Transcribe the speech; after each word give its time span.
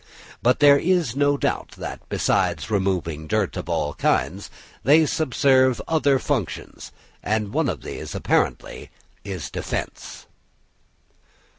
But 0.41 0.61
there 0.61 0.79
is 0.79 1.15
no 1.15 1.37
doubt 1.37 1.73
that 1.77 1.99
besides 2.09 2.71
removing 2.71 3.27
dirt 3.27 3.55
of 3.55 3.69
all 3.69 3.93
kinds, 3.93 4.49
they 4.83 5.05
subserve 5.05 5.79
other 5.87 6.17
functions; 6.17 6.91
and 7.21 7.53
one 7.53 7.69
of 7.69 7.83
these 7.83 8.15
apparently 8.15 8.89
is 9.23 9.51
defence. 9.51 10.25